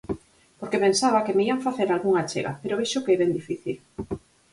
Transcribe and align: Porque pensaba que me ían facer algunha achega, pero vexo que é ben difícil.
Porque 0.59 0.83
pensaba 0.85 1.23
que 1.25 1.35
me 1.35 1.45
ían 1.47 1.65
facer 1.67 1.87
algunha 1.89 2.21
achega, 2.25 2.51
pero 2.61 2.77
vexo 2.81 3.03
que 3.05 3.13
é 3.15 3.19
ben 3.21 3.31
difícil. 3.39 3.75